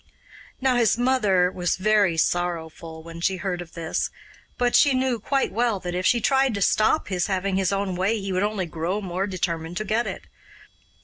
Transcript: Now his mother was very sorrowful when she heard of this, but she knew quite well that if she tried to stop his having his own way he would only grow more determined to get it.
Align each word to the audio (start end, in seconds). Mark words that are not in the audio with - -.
Now 0.59 0.77
his 0.77 0.97
mother 0.97 1.51
was 1.51 1.75
very 1.77 2.17
sorrowful 2.17 3.03
when 3.03 3.21
she 3.21 3.37
heard 3.37 3.61
of 3.61 3.73
this, 3.75 4.09
but 4.57 4.73
she 4.75 4.95
knew 4.95 5.19
quite 5.19 5.51
well 5.51 5.79
that 5.79 5.93
if 5.93 6.07
she 6.07 6.19
tried 6.19 6.55
to 6.55 6.61
stop 6.63 7.09
his 7.09 7.27
having 7.27 7.55
his 7.55 7.71
own 7.71 7.95
way 7.95 8.19
he 8.19 8.33
would 8.33 8.41
only 8.41 8.65
grow 8.65 8.99
more 8.99 9.27
determined 9.27 9.77
to 9.77 9.85
get 9.85 10.07
it. 10.07 10.23